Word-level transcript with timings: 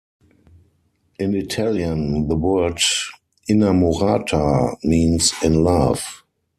In 1.19 1.35
Italian, 1.35 2.27
the 2.27 2.35
word 2.35 2.79
"innamorata" 3.47 4.75
means 4.83 5.31
"in 5.43 5.63
love". 5.63 6.23